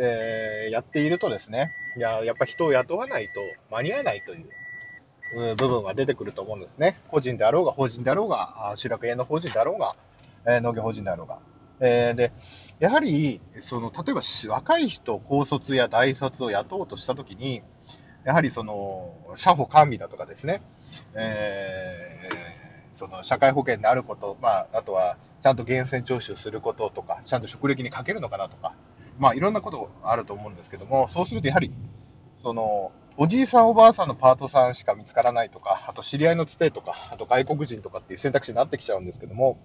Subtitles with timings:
[0.00, 6.98] えーやっているとですね、いや、やっぱ人を雇わないと間に合わないという部分が出てくると思うんですね。
[7.08, 9.96] 個人であろうが、法人であろうが、集落営の法人であろうが、
[10.46, 11.38] えー農業法人であろうが。
[11.80, 12.32] えーで、
[12.78, 17.62] やはり、その、例えば若い人、高卒や大卒を雇おうとしたときに、
[18.24, 20.62] やはりその、社保管理だとかですね、
[21.14, 22.50] えー
[22.94, 28.74] その社会保険であること、まあ、あとは、ちゃんと源泉徴収することとか、ちゃんと職歴にかけるのかなとか、
[29.20, 31.70] まあ、いろんなことあると思うんですけども、そうするとやはり、
[32.42, 39.58] その、おじいさんおばあさんのパートさんしか見つからないとか、あと知り合いのつてとか、あと外国人とかっていう選択肢になってきちゃうんですけども、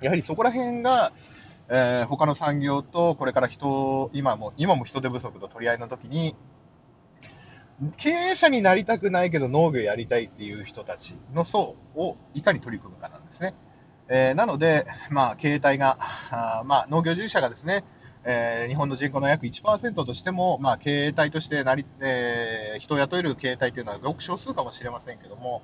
[0.00, 1.12] やはりそこら辺が、
[1.68, 6.34] えー他の産業とこれから人、今も、今も人手不足と取り合いの時に、
[7.98, 13.54] 経営者になりたくないけど農業やりたいっていう人たちの層をいかに取り組むかなんですね。
[14.08, 15.98] えーなので、まあ、経営体が、
[16.30, 17.84] あまあ、農業従事者がですね、
[18.30, 25.62] えー日本の人口の約1%としても、まあ、経営体としてなり、えー人を雇える経営体というのはごく少数かもしれませんけども、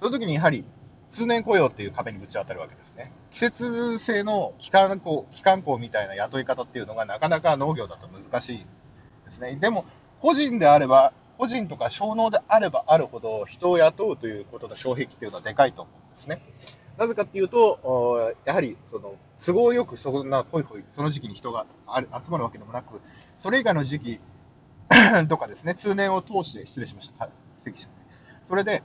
[0.00, 0.64] その時にやはり
[1.10, 3.12] 通年雇用っていう壁にぶち当たるわけですね。
[3.30, 8.66] 季節性の期間工、期間工みたいな雇い方っていうのがなかなか農業だと難しい
[9.26, 9.56] ですね。
[9.56, 9.84] でも、
[10.20, 16.40] 個人であれば、個人とか小農であればあるほど人を雇うということの障壁っていうのはでかいと思うんですね。
[16.98, 23.00] なぜかっていうと、やはりその都合よくそんなほいほいその時期に人がある集まるわけでもなく、
[23.38, 24.20] それ以外の時期
[25.28, 27.26] とかですね、通年を通して失礼しました。
[27.26, 28.82] はい、失礼しましたそれで、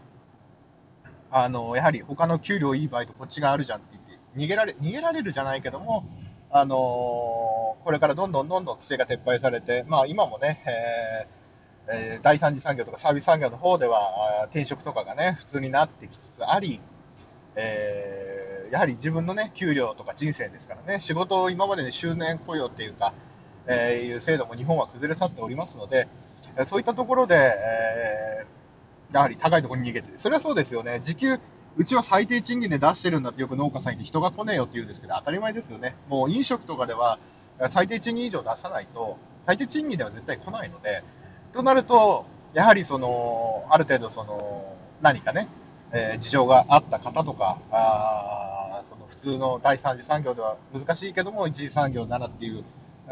[1.31, 6.05] あのやはり他の給料いい場合とこっちがあるじゃんって言って逃げられ逃げられるじゃないけども、
[6.51, 11.43] あのこれからどんどんどんどん規制が撤廃されて、まあ、今もね、えー
[11.87, 16.79] え第三次産業とかサービス産業の方では転職とかがね普通になってきつつあり、
[17.55, 23.13] えーやはり自分のね給料とか人生ですからね仕事を今までで周年雇用っていうか、
[23.67, 26.07] えーいう制度も日本は崩れ去っておりますので、
[26.65, 28.53] そういったところで、えー
[29.13, 30.17] やはり高いところに逃げて。
[30.17, 30.99] それはそうですよね。
[31.03, 31.39] 時給、
[31.77, 35.95] うちは最低賃金で出してるんだってよく農家さんに言って人が来ねえよって言うんですけど、当たり前ですよね。
[36.09, 37.19] もう飲食とかでは
[37.69, 41.03] 最低賃金以上出さないと、最低賃金では絶対来ないので、
[41.53, 45.47] となると、やはりその、ある程度その、何かね、
[45.93, 52.63] えー事情があった方とか、あその普通の第三次産業では難しいけども、一次産業ならっていう、
[53.07, 53.11] え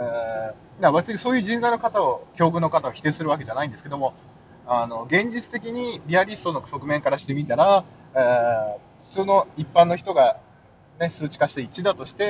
[0.79, 4.13] ー別にそういう人材の方を、境遇の方を否定するわけじゃないんですけども、
[4.67, 7.83] あの現実的にリアリストの側面からしてみたら、
[8.15, 10.39] えー普通の一般の人が、
[10.99, 12.23] ね、数値化して1だとして、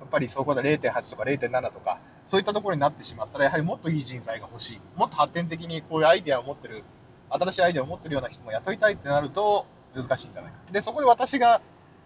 [0.00, 6.82] やっぱりそこで0.8とか0.7とか、そういったところになってしまったら、やはりもっといい人材が欲しい、もっと発展的にこういうアイデアを持ってる、
[7.28, 10.58] 新しいアイデアを持ってるような人も雇いたいってなると、難しいんじゃないか。
[10.72, 11.60] で、そこで私が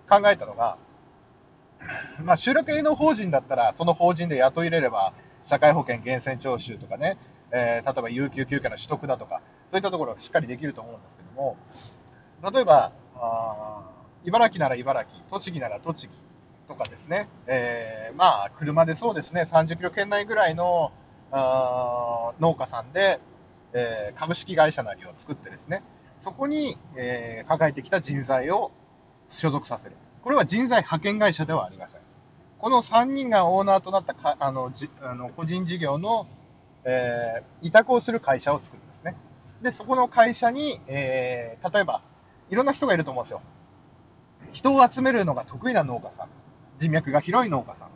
[0.09, 0.77] 考えたのが、
[2.23, 5.13] まあ、集落営農法人だったら、その法人で雇い入れれば、
[5.45, 7.17] 社会保険、源泉徴収とかね、
[7.51, 9.41] えー例えば有給休暇の取得だとか、
[9.71, 11.57] そういったところがしっかりできると思うんですけども、
[12.53, 12.93] 例えば、
[14.25, 16.19] 茨城なら茨城、栃木なら栃木
[16.67, 20.93] とかですね、えーまあ、車でそうですね、30キロ圏内ぐらいの
[21.31, 23.21] あ農家さんで、
[23.73, 25.83] えー株式会社なりを作ってですね、
[26.21, 28.73] そこに、えー抱えてきた人材を
[29.29, 29.97] 所属させる。
[30.23, 32.01] これは人材派遣会社ではありません。
[32.59, 36.27] この3人がオーナーとなったかあのじあの個人事業の、
[36.85, 39.17] えー委託をする会社を作るんですね。
[39.63, 42.03] で、そこの会社に、えー例えば、
[42.51, 43.43] いろんな人がいると思うんですよ。
[44.53, 46.29] 人を集めるのが得意な農家さん、
[46.79, 47.89] 人脈が広い農家さん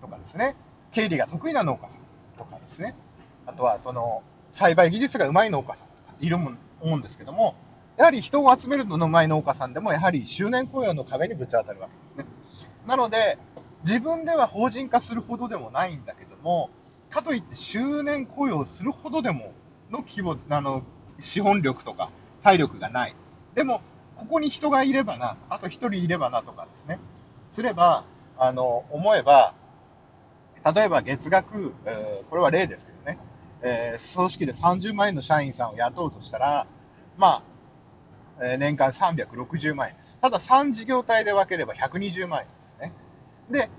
[0.00, 0.56] とかですね、
[0.92, 2.00] 経理が得意な農家さん
[2.38, 2.94] とかですね、
[3.46, 7.54] あとはその栽培技術がうまい農家さんとかいるもん思うんですけども、
[7.96, 12.76] やはり人を集めるののうまい農家さんでも、やはり周年雇用の壁にぶち当たるわけですね。
[12.86, 13.38] なので、
[13.84, 16.70] 自分では法人化するほどでもないんだけども、
[17.10, 19.52] かといって周年雇用するほどでも
[19.90, 20.82] の規模、あの、
[21.20, 22.10] 資本力とか
[22.42, 23.14] 体力がない。
[23.54, 23.82] でも、
[24.16, 26.98] ここに人がいればな、あと1人いればなとかですね、
[27.50, 28.04] すれば、
[28.38, 29.54] あの、思えば、
[30.74, 33.18] 例えば月額、えーこれは例ですけどね、
[33.62, 36.66] えー組織で30万円の社員さんを雇うとしたら、
[37.16, 37.42] ま
[38.38, 40.18] あ、えー年間360万円です。
[40.20, 42.92] ただ3事業体で分ければ120万円ですね。
[43.50, 43.70] で、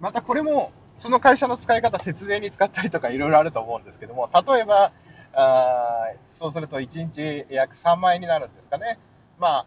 [0.00, 4.92] またこれも、その会社の使い方、節電に使ったりとかいろいろあると思うんですけども、例えば、
[5.34, 8.98] あそうすると1日約3万円になるんですかね。
[9.38, 9.66] まあ、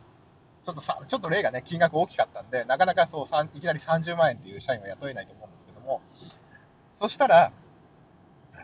[0.66, 6.02] ちょっとさ、ちょっと例がね、金額大きかったんで、なかなかそう、いきなり30万円っていう社員は雇えないと思うんですけども、
[6.94, 7.52] そしたら、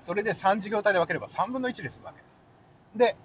[0.06, 2.42] それで3事業体で分ければ3分の1で済むわけです。
[2.96, 3.16] で、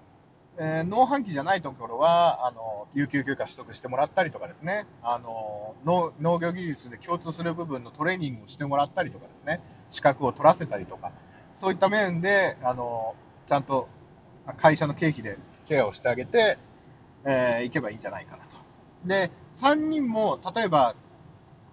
[0.57, 9.61] えー農繁期じゃないところは、あの、有給休暇取得してもらったりとかですね、あの、農業技術で共通する部分のトレーニングをしてもらったりとかですね、
[9.91, 11.13] 資格を取らせたりとか、
[11.57, 13.15] そういった面で、あの、
[13.47, 13.87] ちゃんと
[14.57, 15.37] 会社の経費で
[15.67, 16.57] ケアをしてあげて、
[17.27, 18.57] えー、いけばいいんじゃないかなと。
[19.05, 20.95] で、3人も、例えば、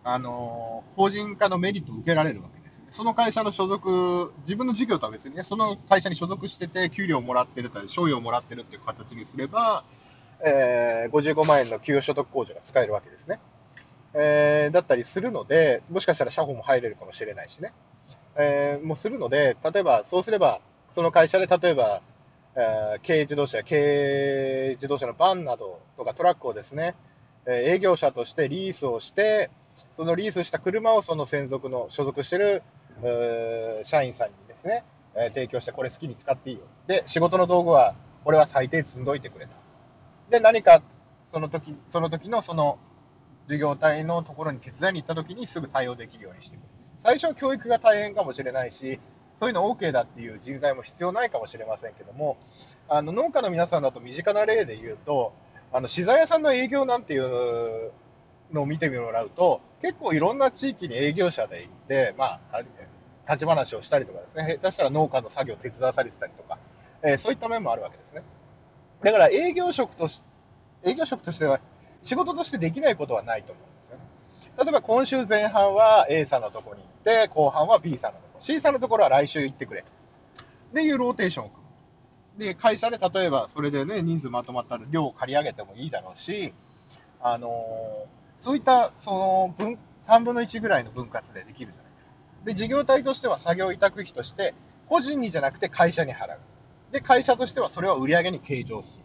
[0.04, 2.57] あの、法人化のメリットを受けられるわけ。
[2.90, 9.84] その会社の所属、自分の事業とは別にね、その会社に所属してて、給料をもらってるとか、賞与をもらってるっていう形にすれば、
[10.46, 13.40] えー、55万円の給与所得控除が使えるわけですね。
[14.14, 17.74] えー、だったりするので、もしかしたら社保も入れるかもしれないしね。
[18.38, 20.62] えー、もするので、例えば、そうすれば、
[20.92, 22.02] その会社で例えば、
[22.56, 26.96] えー、軽自動車、軽自動車のバンなどとかトラックをですね、
[27.46, 29.50] え営業者としてリースをして、
[29.96, 32.62] そのリースした車をその専属の所属してる
[33.84, 34.84] 社員さんにですね、
[35.16, 36.64] え提供して、これ好きに使っていいよ。
[36.88, 39.52] で、仕事の道具は、これは最低積んどいてくれと。
[40.30, 40.82] で、何か、
[41.26, 42.78] その時、その時のその
[43.48, 46.66] 事業体のところに手伝いに行った時にすぐ対応できるようにしてくる。
[47.00, 49.00] 最初は教育が大変かもしれないし、
[49.40, 52.38] そういうの OK だっていう人材も必要ないかもしれませんけども、
[52.90, 55.34] あの農家の皆さんだと身近な例で言うと、
[55.72, 57.92] あの資材屋さんの営業なんていう
[58.52, 62.62] のを見てもらうと、結構いろんな地域に営業者で行って、まあ、
[63.28, 66.58] 立ち話をしたりとかですね、下手したら農家の作業を手伝わされてたりとか、
[67.04, 68.24] えー、そういった面もあるわけですね。
[69.02, 70.24] だから営業職とし
[70.84, 71.60] 営業職としては
[72.02, 74.04] 仕事としてできないことはないと思うんですよね。
[74.58, 79.84] 例えば今週前半は A さんのところに行って、後半は B さんのところ、C さんのところは来週行ってくれ。
[80.74, 81.64] でいうローテーションを組
[82.38, 82.46] む。
[82.46, 86.54] で、会社で例えばそれでね、人数まとまったら量を借り上げてもいいだろうし、
[87.22, 91.92] あのー、そういったその分3分の1ぐらいの分割でできるじゃない。
[92.46, 94.54] で、事業体としては作業委託費として、
[94.88, 96.40] 個人にじゃなくて会社に払う。
[96.92, 99.00] で、会社としてはそれを売り上げに計上す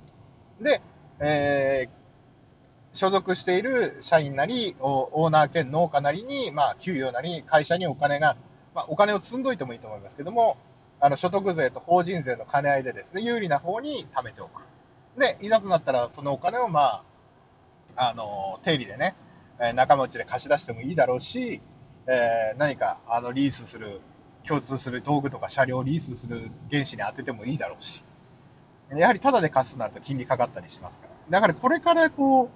[0.61, 0.65] る。
[0.65, 0.81] で、
[1.21, 2.03] えー
[2.93, 8.37] 所属している社員なり、オーナー兼農家なりに、まあ、給与なり、会社にお金が、
[8.75, 10.59] まあ、お金を積んどいてもいいと思いますけども、
[11.01, 14.63] あの所得税と法人税の兼ね合いでですね、有利な方に貯めておく。
[15.19, 17.03] で、いざとなったら、そのお金を、ま
[17.97, 19.15] あ、あの、定理でね、
[19.75, 21.61] 仲間内で貸し出してもいいだろうし、
[22.07, 24.01] えー、何か、あの、リースする、
[24.45, 28.03] 共通する道具とか車両をリースする原資に当ててもいいだろうし、
[28.95, 31.13] やはりタダで貸すとなると金利かかったりしますから。
[31.31, 32.51] だからこれからこ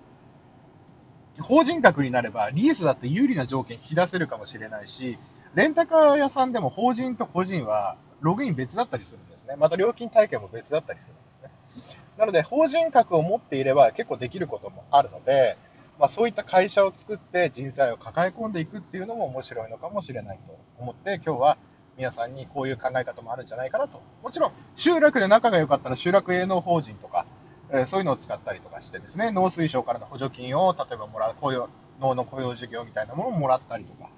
[1.38, 5.18] う、法人格になれば、リースだって有利な条件引き出せるかもしれないし、
[5.54, 9.54] レンタカー屋さんでも法人と個人はログイン別だったりするんですね。
[9.56, 12.00] また料金体系も別だったりするんですね。
[12.18, 15.56] なので、法人格を持っていれば結構できることもあるので、
[15.98, 21.58] まあ、そういった会社を作って人材を抱え込んでいくっていうのも面白いのかもしれないと思って、今日は
[21.96, 24.02] 皆さんにこういう考え方もあるんじゃないかなと。
[24.22, 27.24] もちろん、集落で仲が良かったら集落営農法人とか、
[27.70, 31.68] えー、そういうのを使ったりとかしてですね、農水省からの補助金を例えばもらう、雇用、
[32.00, 34.10] 農の雇用事業みたいなものをもらったりとか、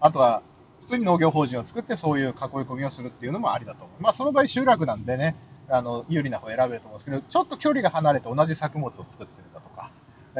[0.00, 0.42] あとは
[0.80, 4.02] 普通に農業法人を作ってそういう囲い込みをするっていうのもありだと思う。
[4.02, 5.36] まあその場合集落なんでね、
[5.68, 9.47] あの、有利な方を選べると思うんですけど、ちょっと距離が離れて同じ作物を作ってる、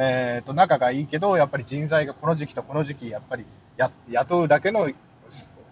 [0.01, 4.89] え、ー、と、仲がいいけど、やっぱり人材がこの時期とこの時期、やっぱりや雇うだけの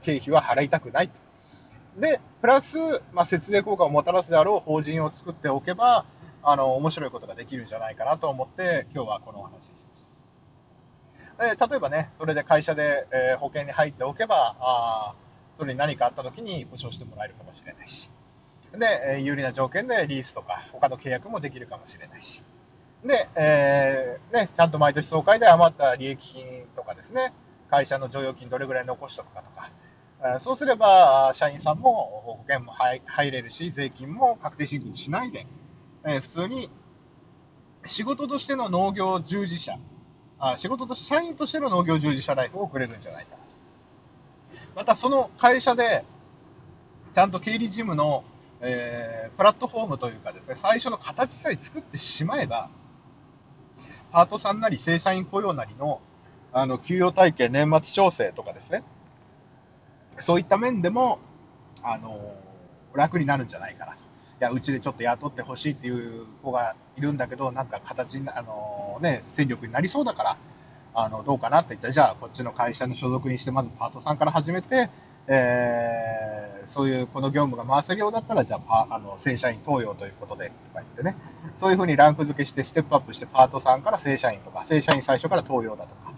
[0.01, 1.09] 経費は払いたくない。
[1.97, 2.77] で、プラス、
[3.13, 6.05] まあ、節税効果をもたらすであろう法人を作っておけば、
[6.43, 10.07] あの、面白いことができるんじゃないかなと思って、今日はこのお話しまし
[11.37, 11.45] た。
[11.45, 15.15] え例えばね、それで会社で、えー、保険に入っておけば、あ
[15.57, 18.09] それに何かあった時に保証してもらえるかもしれないし。
[18.73, 22.43] で、え有利な条件でリースとか他の契約もできるかもしれないし。
[23.05, 27.33] で、えー、ね、ちゃんと毎年総会で余った利益金とかですね、
[27.69, 29.69] 会社の剰余金どれぐらい残しとくかとか、
[30.35, 33.01] えそうすれば、社員さんも保険も入
[33.31, 35.45] れるし、税金も確定申告しないで、
[36.05, 36.71] えー、普通に
[37.85, 39.77] 仕事としての農業従事者、
[40.39, 43.37] あ仕事と社員としての農業従事者ライフを送れるんじゃないか。
[44.75, 46.03] またその会社で、
[47.13, 48.23] ちゃんと経理事務の、
[48.61, 52.69] えー、プラットフォームというかですね、最初の形さえ作ってしまえば、
[54.11, 56.01] パートさんなり正社員雇用なりの
[56.53, 58.83] あの給与体系、年末調整とかですね、
[60.19, 61.19] そういった面でも、
[61.83, 62.19] あの、
[62.93, 63.99] 楽になるんじゃないかなと。
[63.99, 64.01] い
[64.39, 70.37] や、うちでちょっと雇ってほしいっていう子がいるんだけど、なんか形に、あのね、戦力になりそうだから、
[70.93, 74.89] あの、どうかなって言ったら、じゃあ、こっちの会社の所属にして、まずパートさんから始めて、
[75.27, 81.15] えー、そういうこの業務が回せるようだったら、じゃあ、あの、正社員登用ということで、とか言ってね、
[81.57, 86.13] そういうふうにランク付けして、ステップアップして、パートさんから正社員とか、正社員最初から登用だとか、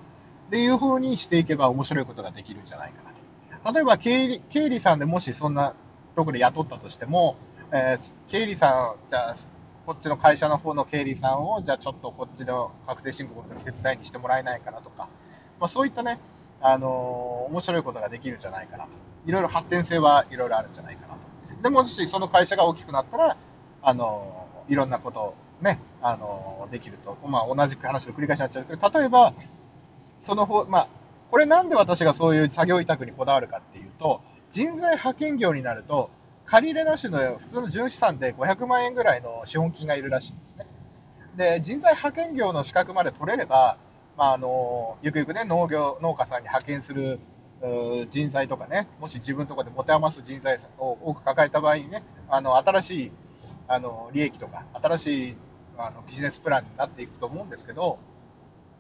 [0.48, 3.74] っていうふうにしていけば面白いことができるんじゃないかなと。
[3.74, 5.74] 例えば経理、経理さんでもしそんな
[6.16, 7.36] ところで雇ったとしても、
[7.72, 9.36] えー、経理さん、じゃあ、
[9.86, 15.10] こっちの会社の方の経理さんを、じゃあちょっとこっちの確定申告の手伝いにしてもらえないかなとか、
[15.60, 16.20] まあ、そういったね、
[16.62, 18.89] あの、面白いことができるんじゃないかなと。
[19.25, 21.20] いろいろ発展性はいろいろあるんじゃないかなと
[21.62, 23.38] でもしその会社が大きくなったら、
[23.82, 27.18] あの、いろんなことをね、あの、できると。
[27.25, 29.34] まあ、同じ話の繰り返しになっちゃうけど、例えば、
[30.22, 30.88] その方、まあ、
[31.32, 36.10] これなんで私がそういう作業委託にこだわるかっていうと、人材派遣業になると、
[36.46, 40.66] 借り入れなしの普通の純資産で500万円ぐらいの資本金がいるらしいんですね。
[41.36, 43.78] で、人材派遣業の資格まで取れれば、
[44.20, 47.22] まあ、あの、ゆくゆくね、農業、農家さんに派遣する
[48.10, 53.12] 人材とかね、もし自分とかで持て余す人材を多く抱えた場合にね、あの、新しい、
[53.70, 55.38] あの、利益とか、新しい、
[55.78, 57.98] あの、ビジネスプランになっていくと思うんですけど、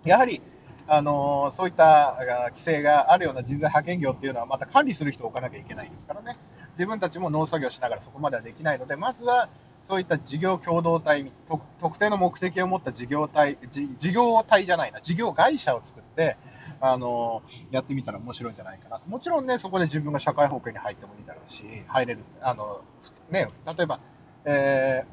[0.03, 0.41] やはり、
[0.87, 2.17] あの、そういった
[2.49, 6.37] 規制があるような人材派遣業っていうのは、また管理する人を置かなきゃいけないですからね。
[6.71, 9.47] 自分たちも農作業しながらそこまではできないので、まずは、
[9.85, 11.31] そういった事業共同体、
[11.79, 16.37] 特定の目的を持った事業体、事業体じゃないな、事業会社を作って、
[16.81, 19.01] あの、やってみたら面白いんじゃないかな。
[19.07, 22.81] もちろんね、そこで自分が社会保険に入ってもいいだろうし、入れる、あの、
[23.29, 23.99] ね、例えば、
[24.45, 25.05] え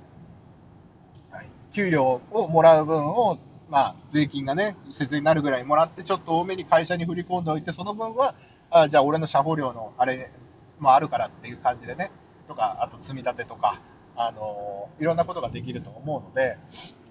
[1.32, 8.34] ー、給料をもらう分を、まあ、税金がね、節税になるぐらいもらって、ちょっと多めに会社に振り込んでおいて、その分は、
[8.70, 10.30] あじゃあ俺の社保料のあれ
[10.78, 12.10] もあるからっていう感じでね、
[12.46, 13.80] とか、あと積み立てとか、
[14.16, 16.58] あの、いろんなことができると思うので、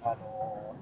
[0.03, 0.75] あの、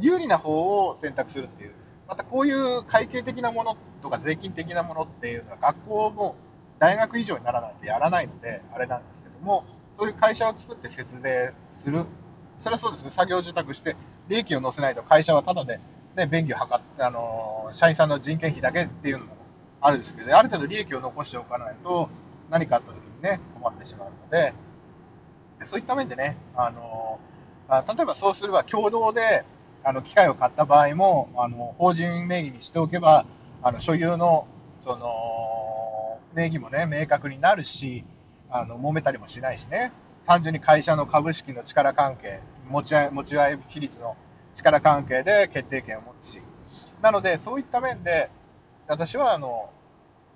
[0.00, 1.74] 有利な方を選択するっていう
[2.06, 6.36] またこういう会計的なものとか税金的なものっていうのは学校も
[6.78, 9.64] 大学以上にならないとやらないので、あれなんですけども、
[9.98, 12.04] そういう会社を作って節税する。
[12.60, 13.96] それはそうですね、作業受託して
[14.28, 15.80] 利益を乗せないと会社はただで、
[16.16, 19.36] ね、便宜を図って、あの、社員さんの人件費だけっていうのも
[19.80, 22.08] あるんですけど、ある程度利益を残しておかないと
[22.50, 24.52] 何かあった時にね、困ってしまうので、
[25.62, 27.18] そういった面でね、あの
[27.68, 29.44] あ、例えばそうすれば共同で
[29.82, 33.26] あの機械を買った場合もあの法人名義にしておけば
[33.62, 34.46] あの所有の
[34.80, 38.04] その名義もね明確になるし
[38.50, 39.92] あの揉めたりもしないしね。
[40.26, 44.16] 単純に会社の株式の力関係持ち合い持ち合い比率の
[44.54, 46.42] 力関係で決定権を持つし。
[47.02, 48.30] なのでそういった面で
[48.86, 49.70] 私はあの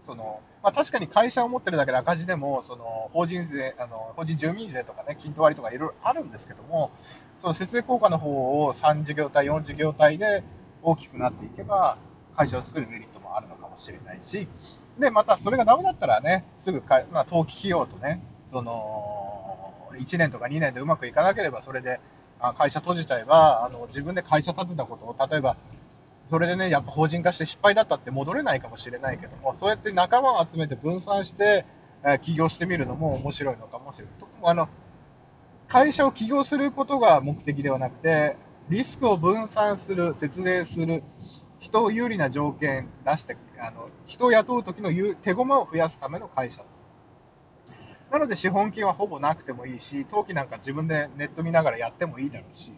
[0.08, 6.90] そのまあ、確かに会社を持ってるだけで赤字でも、その法人税、あの法人住民税とかね、均等割とかいろいろあるんですけども、
[7.42, 10.42] その節税効果の方を3事業体、4事業体で
[10.82, 11.98] 大きくなっていけば、
[12.34, 14.48] 会社を作るメリットもあるのかもしれないし、
[14.98, 22.00] で、またそれがダメだったらね、すぐか、まあ、登記費用とね、その、1年とか2年でうまくいかなければ、それで、
[22.56, 25.56] 会社閉じちゃえば、あの、自分で会社建てたことを、例えば、
[26.30, 31.64] それでね、やっぱ法人化して失敗だったって戻れないかもしれないけども、そうやって仲間を集めて分散して、
[32.04, 34.14] え、起業してみるのも面白いのかもしれない。
[34.42, 34.68] あの、
[35.68, 38.36] 会社を起業することが目的ではなくて、
[38.68, 41.02] リスクを分散する、節税する、
[41.60, 46.64] 人を有利な条件出して、あの人を雇う時の手駒を増やすための会社。
[48.10, 52.72] なので資本金はほぼなくてもいいし、登記なんか自分でネット見ながらやってもいいだろうし、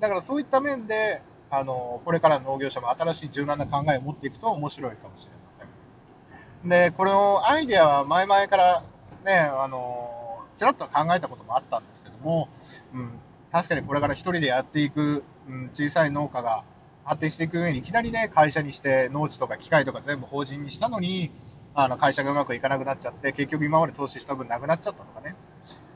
[0.00, 6.68] だからそういった面で、あの、これからの農業者も新しい柔軟な考えを持っていくと面白いかもしれません。
[6.68, 8.84] で、このアイデアは前々から
[9.24, 12.48] ね、あの、ちらっと考えたこともあったんですけども、
[12.94, 13.10] うん、
[13.50, 16.64] 確かにこれから一人でやっていく、うん、小さい農家が
[17.04, 21.32] 発展していく上にいきなりね、会社にして農地とか機械とか全部法人にしたのに、
[21.74, 25.34] あの会社がうまくいかなくなっちゃって、結局今まで投資した分なくなっちゃったとかね、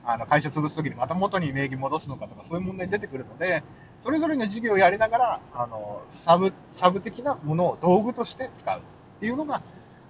[0.06, 3.62] あの会社潰すときにまた元に名義戻すのかとか、そういう問題出てくるので、
[4.00, 8.82] それぞれの事業をやりながら、あのサブサブ的なものを道具として使うっ
[9.20, 9.62] ていうのが、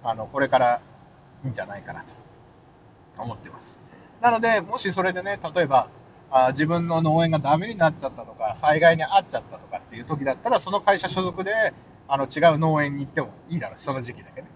[0.03, 0.81] あのこれから
[1.43, 2.03] いいんじゃないかな
[3.15, 3.81] と思ってます。
[4.21, 5.87] なので、もしそれでね、例えば、
[6.31, 11.73] あ自分の農園がダメになっちゃったとか、災害に遭っちゃったとかっていう時だったら、その会社所属で
[12.07, 14.47] あの違う農園に行ってもいいだろう、その時期だけね。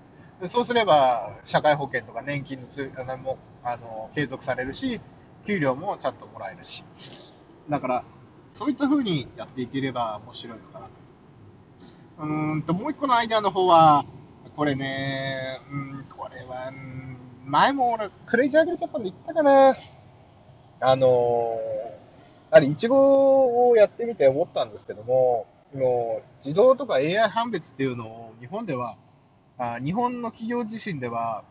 [0.42, 5.00] でそうすれば、社会保険とか年金のつあのもあの継続されるし、
[5.46, 6.84] 給料もちゃんともらえるし。
[7.70, 8.04] だから、
[8.52, 10.92] そういった風にやっていければ面白いのかなと。
[12.20, 14.06] うーんと、もう一個のアイデアの方は、
[14.56, 16.72] これね、うん、これは、
[17.46, 19.76] 前も俺、クレイジーアグリジャパンで言ったかな。
[20.82, 28.98] あのー、あれ、イチゴをやってみて思ったんですけども、もう自動とか AI 判別っていうのを日本では、
[29.58, 31.44] あ日本の企業自身では、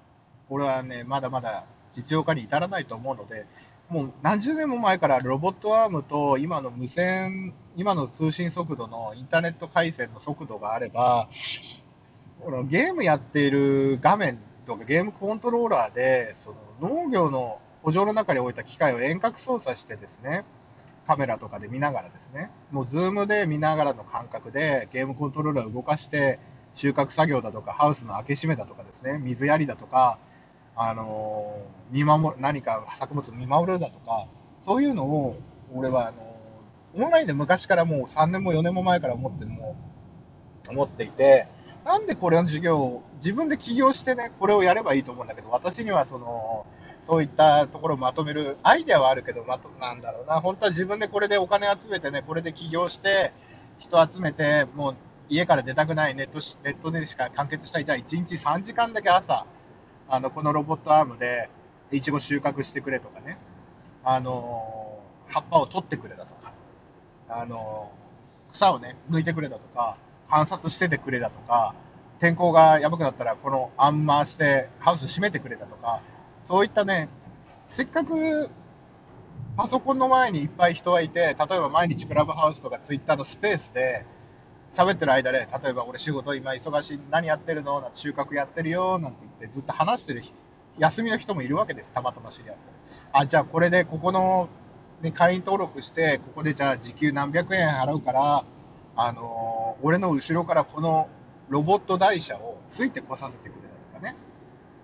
[0.50, 3.46] 俺はね、まだまだ実用化に至らないと思うので、
[3.88, 11.28] もう何十年も前からロボットアームと今の無線、今の通信速度のインターネット回線の速度があれば、
[12.68, 20.44] ゲームやっている画面とかゲームコントローラーで、その農業の補助の中に置いた機械を遠隔操作してですね、
[21.06, 26.38] カメラとかで見ながらですね、もうズームで見ながらの感覚でゲームコントローラーを動かして、
[26.74, 30.18] 収穫作業だとか、ハウスの開け閉めだとかですね、水やりだとか、
[30.80, 34.28] あの、見守る、何か作物を見守るだとか、
[34.60, 35.36] そういうのを、
[35.74, 39.76] 俺は、あの、オンラインで昔からもう3年も4年も前から思っても、
[40.68, 41.48] 思っていて、
[41.84, 46.64] なんでこれの授業を自分で起業してね、これをやればいいと思うんだけど、私にはその、
[47.02, 53.32] そういったところをまとめるアイデアはあるけど、まと、なんだろうな、本当は自分でこれでお金集めてね、これで起業して、
[53.80, 54.96] 人集めて、もう
[55.28, 59.46] 家から出たくないネットネットでしか完結したい、じゃあ1日3時間だけ朝、
[60.08, 61.50] あの、このロボットアームで、
[61.90, 63.38] いちご収穫してくれとかね、
[64.04, 64.98] あの、
[65.28, 66.52] 葉っぱを取ってくれだとか、
[67.28, 67.90] あの、
[68.52, 69.96] 草をね、抜いてくれだとか、
[70.28, 71.74] 観察しててくれだとか、
[72.20, 76.02] 天候がやばくなったら、このアンマーしてハウス閉めてくれだとか、
[76.42, 77.08] そういったね、
[77.70, 78.50] せっかく
[79.56, 84.06] パソコンの前にいっぱい人がいて、例えば毎日クラブハウスとかツイッターのスペースで
[84.72, 90.22] 喋ってる間で、例えば俺仕事今忙しい、何やってるのなんて収穫やってるよなんて言ってずっと話してる
[90.78, 92.62] 休みの人もいるわけです、たまたま知り合って。
[93.12, 94.48] あ、じゃあこれでここの、
[95.00, 98.44] ね、会員登録して、ここでじゃあ時給何百円払うから、
[98.96, 101.08] あのー、俺の後ろからこの
[101.48, 104.16] ロボット台車をついてこさせてくれだとかね。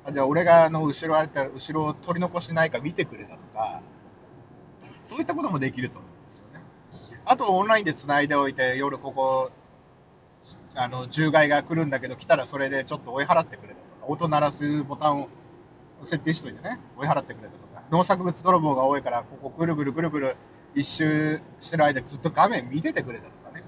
[0.06, 3.82] あじゃあ俺があの後ろあったら後ろを取り残しないか見てくれだとか、
[5.06, 6.60] そういったこともできると思うんですよね。
[7.24, 9.50] あとオンラインで繋いでおいて、夜ここ、
[10.74, 15.28] あの、獣害が来るんだけど来たらそれでちょっと追い払ってくれだとか、音鳴らすボタンを
[16.04, 20.36] 設定しといてね、追い払ってくれだとか、農作物泥棒が多いから、ここぐるぐるぐるぐる
[20.74, 23.64] 一周してる間ずっと画面見ててくれだとかね。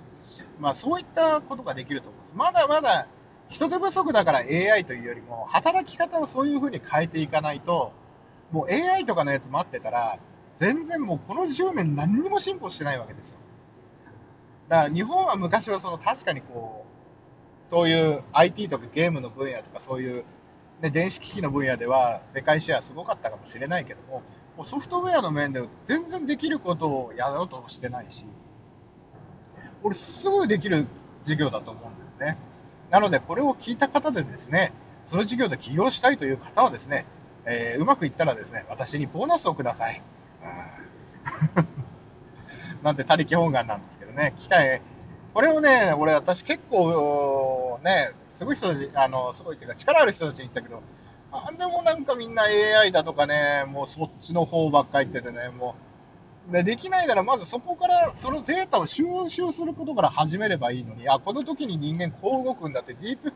[0.58, 2.34] まあそういったことができると思うんです。
[2.36, 3.06] まだまだ
[3.48, 7.92] 人手不足だから AI というよりも、働き方をそういう風に変えていかないと、
[8.50, 10.18] もう AI とかのやつ待ってたら、
[10.56, 13.38] 全然もうこの10年何にも進歩してないわけですよ。
[14.68, 16.84] だから日本は昔はその確かにこ
[17.64, 20.24] う、そういう IT とかゲームの分野とかそういう、
[20.80, 24.22] ね、電子機器の分野では世界シェアすごかったかもしれないけども、
[24.56, 28.24] もうソフトウェアの面で全然できることをやろうとしてないし、
[29.82, 30.86] これすぐできる
[31.22, 32.38] 授業だと思うんですね。
[32.90, 34.72] なのでこれを聞いた方でですね、
[35.06, 37.06] その授業で起業したいという方はですね、
[37.44, 40.02] えー、うまくいったらですね、私にボーナスをください。
[42.82, 44.80] なんて他力本願なんですけどね、機会、
[45.34, 50.82] これをね、俺、私結構、ね、すごい人たち、あの、すごいっていうか、力ある人たちに言ったけど、
[51.30, 55.74] あでもなんかみんな AI だとかね、もうそっちの方ばっかり言っててね、も
[56.48, 63.34] う、でできないなら、まずそこから、そのデータを収集することから始めればいいのに、あ、この時に人間こう動くんだって、ディープ、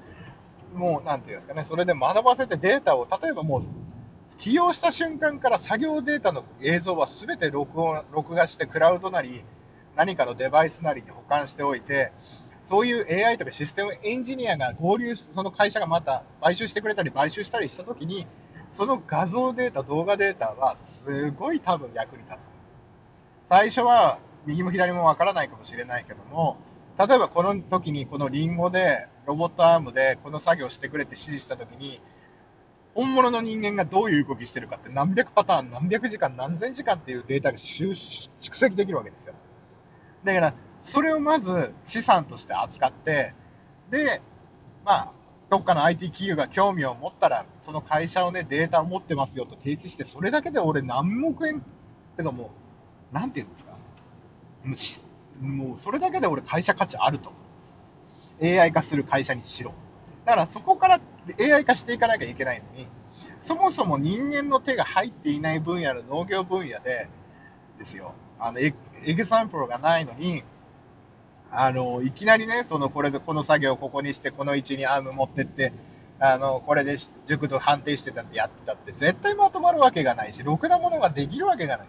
[0.75, 3.61] もう、なんていうんですかね、それで学ばせてデータを、例えばもう、
[4.39, 9.45] 起用した瞬間から作業データの映像は全て録音、録画してクラウドなり、
[10.01, 12.11] 何かのデバイスなりに保管しておいて、
[12.65, 18.27] そういう AI とかシステムエンジニアが合流し、その会社がまた買収してくれたり買収したりしたときに、
[18.73, 22.51] その画像データ、動画データはすごい多分役に立つ。
[23.51, 26.57] 最初は右も左もわからないかもしれないけども、
[26.99, 32.01] 例えばこの時にこのリンゴでロボットアームでこの作業してくれって指示した時に、
[32.95, 37.95] 本物の人間がどういう動きしてるかって何百パターン、何百時間、何千時間っていうデータが蓄
[38.39, 39.35] 積できるわけですよ。
[40.25, 43.35] だから、それをまず資産として扱って、
[43.91, 44.23] で、
[44.85, 45.15] まあ、
[45.51, 51.61] どっかの IT 企業が興味を持ったら、その会社をね、データを持ってますよと提示して、それだけで俺何億円、っ
[52.17, 52.51] てかも
[53.13, 53.73] う、なんていうんですか。
[55.41, 59.73] もう、それだけで俺会社価値あると思うんです AI 化する会社にしろ。
[60.25, 61.01] だからそこから
[61.41, 62.87] AI 化していかなきゃいけないのに、
[63.41, 67.09] そもそも人間の手が入っていない分野の農業分野で、
[67.79, 68.75] ですよ、あのエ
[69.05, 70.43] エグザンプルがないのに、
[71.53, 75.73] あのいきなりね、そのこれでこの作業をここにして、この位置にアーム持ってって、
[76.19, 81.87] あのこれで熟度判定してたってやってたって、絶対まとまるわけがないし、ろくなものができるわけがない。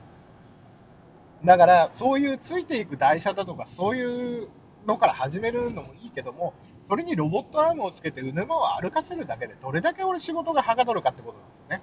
[1.44, 4.50] だから、そういうついていく台車だとか、そういう
[4.86, 6.54] のから始めるのもいいけども、
[6.88, 11.82] それにロボットアームをつけて、うぬまを歩かせるだけで、どれだけ俺仕事がはかどるかってことなんですよね。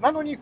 [0.00, 0.38] なのに、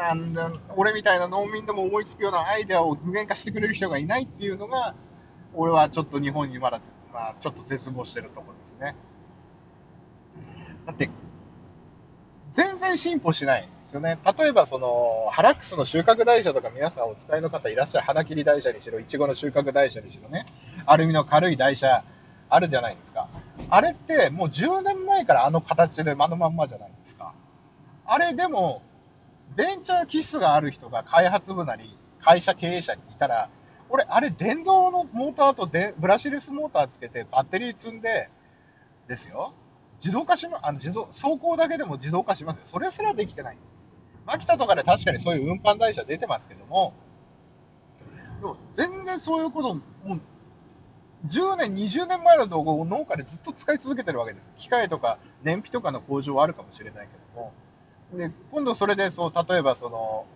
[0.00, 4.94] なんだ、俺みたいな農民でも思いつくようなアイデアを具現化してくれる人がいないっていうのが、
[5.54, 6.80] 俺はちょっと日本にまだ、
[7.12, 8.96] まあ、ちょっと絶望してるところですね。
[10.86, 11.10] だって、
[12.52, 14.18] 全然進歩しないんですよね。
[14.38, 18.06] 例えば、その、ハラックスの収穫台車とか皆さんお使いの方いらっしゃる。
[18.06, 20.46] 花切り台車にしろ、いちごの収穫台車にしろね。
[20.86, 22.04] アルミの軽い台車
[22.48, 23.28] あるじゃないですか。
[23.68, 27.34] あれってもう10年前からあの形であのまんまじゃないですか。
[28.06, 28.82] あれでも、
[29.60, 33.50] ベンチャー気質がある人が開発部なり、会社経営者にいたら、
[33.90, 38.30] 俺、あれ、電動のモーターとでブラシレスモーターつけて、バッテリー積んで、
[39.06, 39.52] ですよ。
[39.98, 42.62] 自動化しま、あの自動、走行だけでも自動化しますよ。
[42.64, 43.58] それすらできてない。
[44.24, 46.94] 秋田とかで確かにそういう運搬台車出てますけども、
[48.40, 49.82] でも全然そういうこと、も
[50.14, 50.20] う
[51.26, 54.50] 10年、20年前の動画を農家でずっと使い続けてるわけです。
[54.56, 57.52] 機械とか燃費とかの向上はあるかもしれないけども、
[58.12, 60.26] で今度それでそう、例えばその、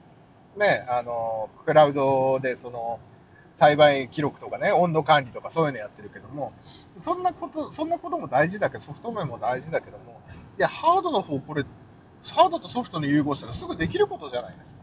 [0.56, 3.00] ね、あの、クラウドでその、
[3.56, 6.52] 栽培記録とかね、温度管理とかそういうのやってるけども、
[6.96, 10.20] そんなこと、そんなことも大事だけど、ソフト面も大事だけども、
[10.58, 11.64] いや、ハードの方、これ、
[12.24, 14.82] ハードとソフトの融合したらすぐできることじゃないですか。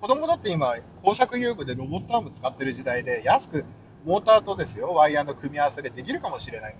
[0.00, 3.64] 子供だって今、工作遊具でロボットアーム使ってる時代で、安く
[4.04, 6.76] モーターとですよ、ワイヤーの組み合わせでできるかもしれない。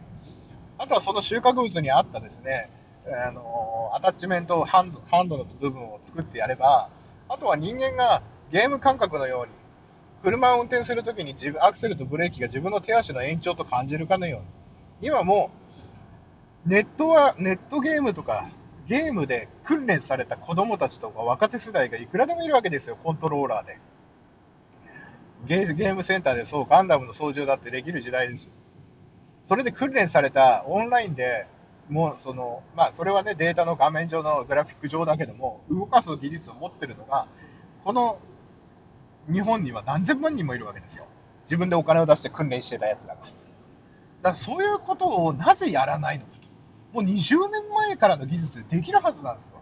[0.78, 2.70] あとはその収穫物に合ったですね、
[3.06, 6.90] あのアタッチメントハンド、ハンドの部分を作ってやれば、
[7.28, 9.52] あとは人間がゲーム感覚のように、
[10.22, 15.50] 車を運転するときに自分アクセルとブレーキが自分の手足の延長と感じるかのように、今も
[16.66, 18.50] ネットは、ネットゲームとか
[18.88, 23.78] ゲームで訓練された子供たちとか若手世代がいくらでもいるわけですよ、コントローラーで。
[25.46, 28.52] ゲームセンターでそう、ガンダムの操縦だってできる時代ですよ。
[29.46, 31.46] それで訓練されたオンラインで、
[31.88, 37.26] もうその、まあ、それはね、データの画面上のグラフィック上だけども、動かす技術を持ってるのが、
[37.84, 38.18] この
[39.30, 41.06] 日本には何千万人もいるわけですよ。
[41.44, 43.22] 自分でお金を出して訓練してたやつらが。
[43.22, 43.32] だか
[44.22, 46.38] らそういうことをなぜやらないのか。
[46.92, 49.58] もう20年前からの技術でできるはずなんですよ。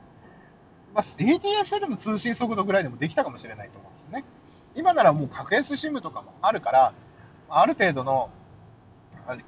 [0.95, 4.25] まあ、ADSL の通信速度ぐらいでもできたかもしれないと思うんですよね。
[4.77, 6.95] 今ならもう格安 SIM とかもあるから、
[7.49, 8.31] ある程度の、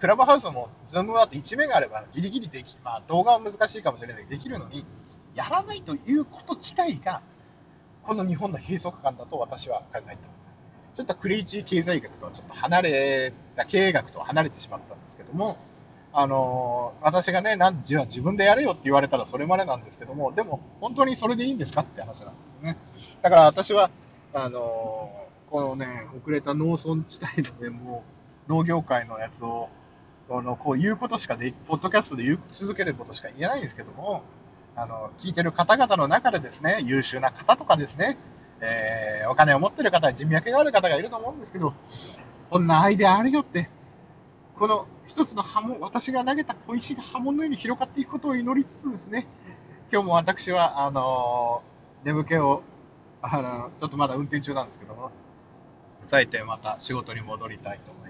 [0.00, 4.84] クラブハウスもズームワード1メガあればギリギリでき、まあ動画は難しいかもしれないけどできるのに、
[5.34, 7.22] やらないということ自体が、
[8.02, 10.96] この日本の閉塞感だと私は考えています。
[10.96, 15.56] ちょっとクレイジー経済学とはちょっと離れた経営学とは離れてしまったんですけども、
[16.12, 22.76] あの私がね、なんじゃ自分でやれよって言われたらそれまでなんですけども、でも本当にそれでいいんですかって話なんですね。
[23.22, 23.90] だから私は、
[24.34, 25.12] あの
[25.50, 28.17] このね、遅れた農村地帯のね、もう
[28.48, 29.68] 農業界のやつを、
[30.30, 34.22] あのこう言うことしかで、ポッドキャストで言い続けることしか言えないんですけども、
[34.76, 38.18] あの聞いてる方々の中でですね、優秀な方とかですね、
[38.60, 41.74] えー、お金を持ってる方、人脈がある方がいると思うんですけど、
[42.50, 43.68] こんなアイデアあるよって
[44.58, 49.26] この一つの波紋、私が投げた小石が波紋のように広がっていくことを祈りつつですね、
[49.92, 52.64] 今日も私は、あのー、眠気を、
[53.22, 55.12] あのちょっとまだ運転中なんですけども、
[55.98, 58.07] 抑えてまた仕事に戻りたいと思います。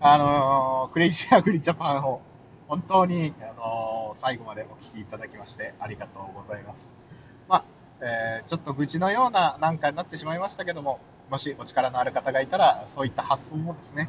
[0.00, 2.20] あのー、クレイジーアグリジャパンを
[2.68, 6.92] 本当に、あのー、最後までお聞きいただきましてありがとうございます。
[7.48, 7.64] まあ、
[8.00, 14.08] えー、ちょっと愚痴のようななんかになってしまいましたけども、もしお力のある方がいたら、そういった発想もですね、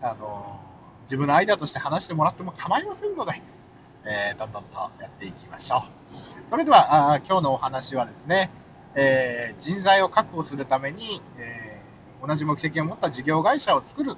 [0.00, 0.58] あの
[1.04, 3.42] 自分のアイデアとして話してもらっても構いませんので、
[4.06, 5.80] えー、どんどんとやっていきましょう。
[6.48, 8.50] それでは、あ今日のお話はですね、
[8.94, 14.16] えー、人材を確保するために、えー、同じ目的を持った事業会社を作る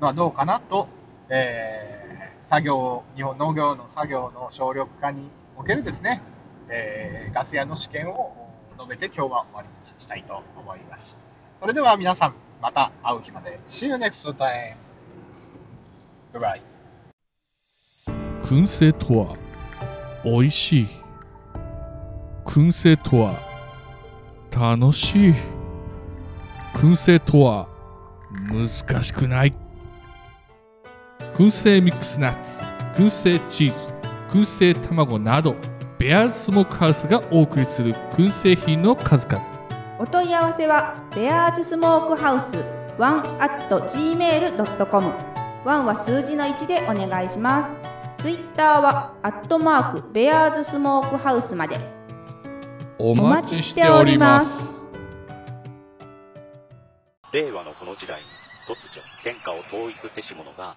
[0.00, 0.88] のはどうかなと、
[1.28, 6.22] えー、作業、日本農業の作業の省力化におけるですね、
[6.68, 8.32] えガス屋の試験を
[8.78, 11.16] 述べて今日は終わりにしたいと思います。
[11.60, 13.60] それでは皆さん、また会う日まで。
[13.68, 14.76] See you next time!
[16.38, 16.62] バイ
[18.42, 19.36] 燻製とは
[20.24, 20.86] 美味しい
[22.44, 23.38] 燻製とは
[24.50, 25.34] 楽しい
[26.74, 27.68] 燻製とは
[28.50, 29.61] 難しくない
[31.34, 32.62] 燻製ミックスナッツ
[32.94, 33.92] 燻製チーズ
[34.28, 35.56] 燻製卵など
[35.98, 39.42] ベアーズスモークハウスがお送りする燻製品の数々
[39.98, 42.56] お問い合わせはベアーズスモークハウス
[42.98, 45.32] 1 at gmail.com
[45.64, 47.76] ワンは数字の1でお願いします。
[48.18, 51.78] ツイッターは、アットマーク、ベアーズスモークハウスまで。
[52.98, 54.88] お待ちしております。
[57.32, 58.26] 令和のこの時代に、
[58.66, 60.76] 突如、天下を統一せし者が